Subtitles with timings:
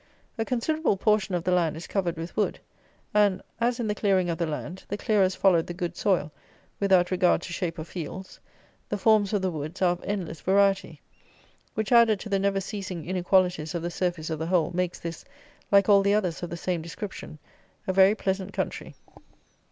[0.39, 2.59] A considerable portion of the land is covered with wood;
[3.13, 6.31] and as, in the clearing of the land, the clearers followed the good soil,
[6.79, 8.39] without regard to shape of fields,
[8.89, 11.01] the forms of the woods are of endless variety,
[11.75, 15.23] which, added to the never ceasing inequalities of the surface of the whole, makes this,
[15.71, 17.37] like all the others of the same description,
[17.85, 18.95] a very pleasant country.